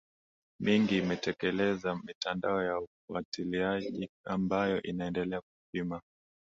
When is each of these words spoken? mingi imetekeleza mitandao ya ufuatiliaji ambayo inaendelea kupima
mingi 0.61 0.97
imetekeleza 0.97 1.95
mitandao 1.95 2.63
ya 2.63 2.79
ufuatiliaji 2.79 4.09
ambayo 4.25 4.81
inaendelea 4.81 5.41
kupima 5.41 6.01